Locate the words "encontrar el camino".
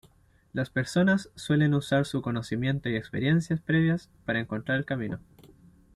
4.39-5.19